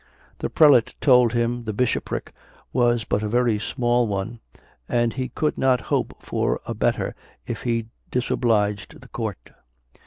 [0.39, 2.33] The prelate told him the bishopric
[2.73, 4.39] was but a very small one,
[4.89, 7.13] and he could not hope for a better
[7.45, 9.51] if he disobliged the court.